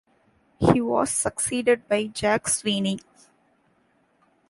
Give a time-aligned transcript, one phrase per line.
[0.73, 3.01] He was succeeded by Jack Sweeney.